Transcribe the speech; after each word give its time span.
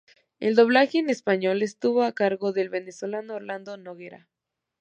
El 0.39 0.55
doblaje 0.55 0.97
en 0.97 1.11
español 1.11 1.61
estuvo 1.61 2.01
a 2.01 2.11
cargo 2.13 2.53
del 2.53 2.69
venezolano 2.69 3.35
Orlando 3.35 3.77
Noguera. 3.77 4.27